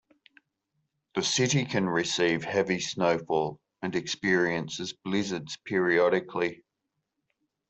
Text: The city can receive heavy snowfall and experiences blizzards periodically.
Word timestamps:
The 1.13 1.21
city 1.21 1.63
can 1.63 1.87
receive 1.87 2.43
heavy 2.43 2.79
snowfall 2.79 3.59
and 3.83 3.95
experiences 3.95 4.93
blizzards 4.93 5.57
periodically. 5.63 6.63